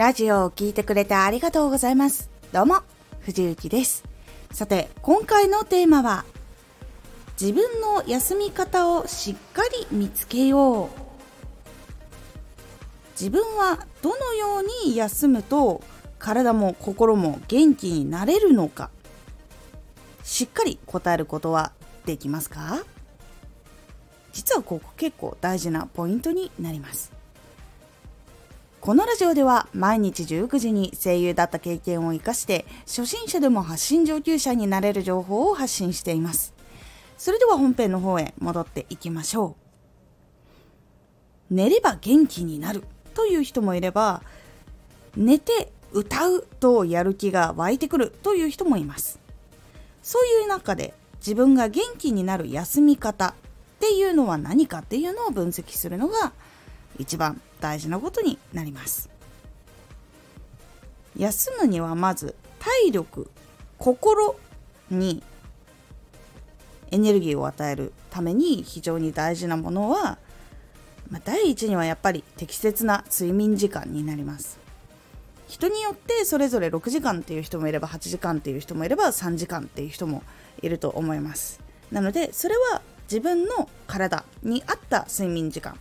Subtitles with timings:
[0.00, 2.30] ラジオを聴いてくれてありがとうございます。
[2.52, 2.80] どうも、
[3.20, 4.02] 藤幸です。
[4.50, 6.24] さて、今回のテーマは、
[7.38, 10.88] 自分の休み方をしっかり見つけよう。
[13.12, 15.82] 自分はどのように休むと
[16.18, 18.88] 体も心も元気になれるのか
[20.24, 21.72] しっかり答えることは
[22.06, 22.86] できますか？
[24.32, 27.12] 実はここ結構大事なポイントになります
[28.80, 36.54] このラジオでは毎日19時に声優だった経験を生かして初心者でも発信上級者になれる情報を発信しています。
[37.18, 39.54] それでは本編の方へ戻っていきましょ
[41.50, 41.54] う。
[41.54, 44.22] 寝れば元気になるという人もいれば
[45.14, 49.20] 寝て歌うとやる気が湧いてくるという人もいます。
[50.02, 53.34] そういう中で自分が元気になる休み方っ
[53.78, 56.32] ていうのは何かっていうのを分析するのが
[57.00, 59.10] 一番大事なことになります。
[61.16, 63.30] 休むにはまず体力
[63.78, 64.36] 心
[64.90, 65.22] に
[66.90, 70.18] エネルギーを与えるために非常に大事なものは、
[71.10, 74.58] まあ、第一にはやっぱり適切な睡眠時間になります。
[75.48, 80.22] 人によってそれぞれ6時間っていう人もいれば8時間っていう人もいれば3時間っていう人も
[80.62, 81.60] いると思います。
[81.90, 85.76] なのでそれは自分の体に合った睡眠時間。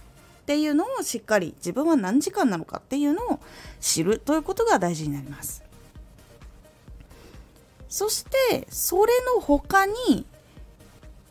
[0.50, 3.40] っていうのをしっかり自分は何時間なのかっていうのを
[3.80, 5.64] 知るということが大事になります。
[7.88, 10.26] そしてそれの他に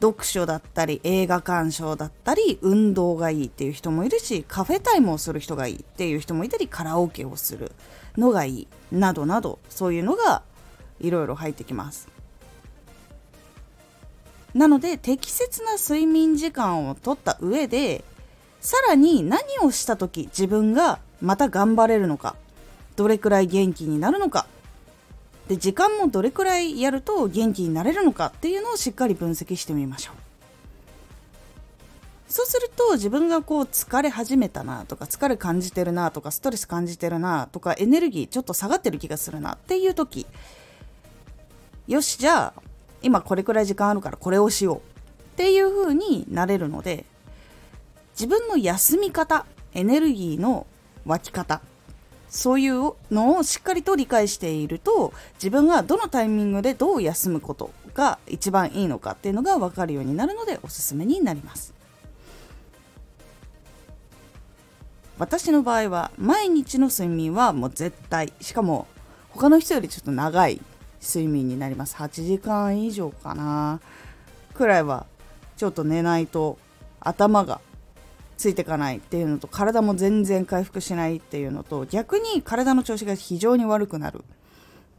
[0.01, 7.73] 読書だったり映画鑑賞だったり運動がいいっていう人もいるしカフェタイムをする人がいいっていう人もいたりカラオケをする
[8.17, 10.43] のがいいなどなどそういうのが
[11.01, 12.07] いろいろ入ってきます。
[14.55, 18.05] なので適切な睡眠時間をとった上で
[18.61, 22.37] さらに何をした時自分がまた頑張れるのか
[22.97, 24.47] どれくらい元気になるのか。
[25.47, 30.29] で時間もどれくらいやると元気になれるのかっていうのをしっかり分析してみましょう。
[32.29, 40.27] そうすると自分がこう疲れ始めたなとか疲れ感じてるなとかストレス感じてるなとかエネルギーちょっと下がってる気がするなっていう時
[41.87, 42.63] よしじゃあ
[43.01, 44.81] 今これくらい時間あるからこれをしようっ
[45.37, 47.07] ていう風になれるので
[48.19, 50.67] 自分の休み方エネルギーの
[51.07, 51.61] 湧き方
[52.29, 61.73] そういうのをしっかりと理解していると自分がどのタイミングでどう休むことが一番いいのかっていうのが分かるようになるのでおすすめになります。
[65.19, 68.87] 私の場合は毎日の睡眠はもう絶対しかも
[69.31, 70.61] 他の人よりちょっと長い
[71.03, 71.97] 睡眠になります。
[71.97, 73.81] 8時間以上かな。
[74.55, 75.07] くらいは
[75.57, 76.59] ちょっと寝ないと
[77.01, 77.61] 頭が
[78.39, 84.25] ついていかないっていうのと体も全然回復しないっていうのと逆に体の調子が非常に悪くなる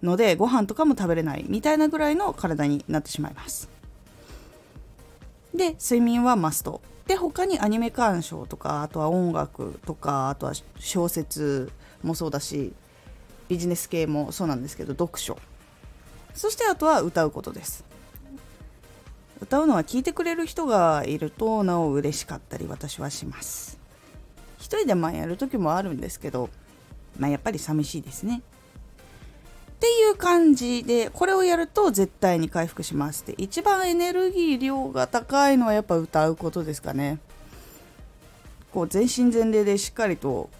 [0.03, 3.69] のでご飯とかも食べれないみたいなぐらいの体になってしまいます。
[5.55, 6.81] で睡眠はマスト。
[7.07, 11.72] で他にアニメ鑑賞とかあとは音楽とかあとは小説
[12.03, 12.72] もそうだし
[13.47, 15.39] ビジネス系もそうなんですけど読書。
[16.35, 17.88] そしてあとは歌うことです。
[19.49, 23.79] 歌うのは聞いてくれる人がいるとなお嬉しかったり私はします。
[24.59, 26.51] 一人でまあやる時もあるんですけど、
[27.17, 28.43] まあ、やっぱり寂しいですね。
[28.43, 33.33] っていう感じでこれをやると絶対に回復しますって。
[33.41, 37.17] 一番エネルギー量が高いのはやっぱ歌うことですかね。
[38.71, 40.51] こう全身全霊でしっかりと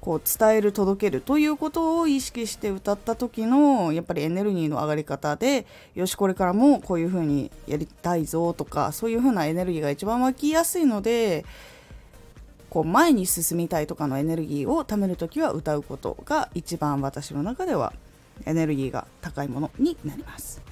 [0.00, 11.44] こう伝える届けるということを意識して歌った時のやっぱりエネルギーの上がり方でよしこれからもこういう風にやりたいぞとかそういう風なエネルギーが一番湧きやすいので
[12.70, 17.92] こう前に進みたいとかのエネルギーを貯める時は歌うことが一番私の中では
[18.46, 20.62] エネルギーが高いものになります。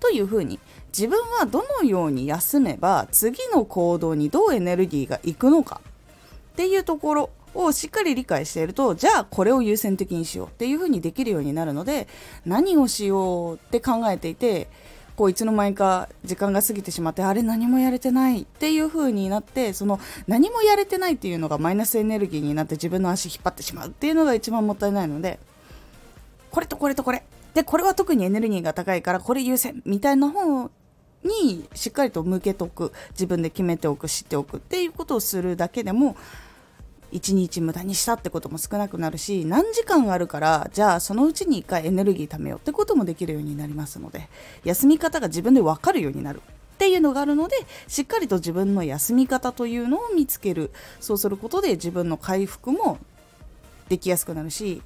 [0.00, 0.58] というふうに
[0.88, 5.80] 自分はどのように休めば次の行動にどうエネルギーがいくのか
[6.52, 12.08] っていうところをしっかり理解しているとじゃあこれを優先的にしようっていうふうにできるようになるので
[12.46, 14.68] 何をしようって考えていて
[15.16, 25.38] こういつの間にか時間が過ぎてしまってあれ何もやれてないっていう風になってその何もやれてないっていうのがマイナスエネルギーになって自分の足引っ張ってしまうっていうのが一番もったいないので
[26.50, 27.22] これとこれとこれ。
[27.52, 30.70] でこれは特にエネルギーが高いからこれ優先みたいな方
[31.24, 32.92] にしっかりと向けておく。
[33.10, 36.16] 自分で決めておく知っておくっていうことをするだけでも
[37.12, 44.28] 1日無駄にしたってことも少なくなるし何時間あるからじゃあそのうちに1回エネルギー貯めようってこともできるようになりますので
[44.64, 46.40] 休み方が自分で分かるようになる。
[46.40, 47.56] っていうのがあるので
[47.88, 50.70] しっかりと自分の休み方というのを見つける。
[50.98, 52.96] そうすることで自分の回復も
[53.90, 54.80] できやすくなるし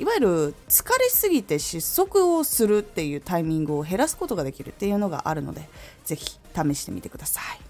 [0.00, 5.68] いわゆる疲れすぎて失速をするっていうタイミングを減らすことができるっていうのがあるので
[6.04, 7.69] ぜひ試してみてください。